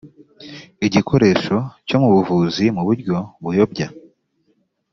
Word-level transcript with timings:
igikoresho 0.87 1.57
cyo 1.87 1.97
mu 2.01 2.09
buvuzi 2.15 2.65
mu 2.75 2.81
buryo 2.87 3.15
buyobya 3.43 3.87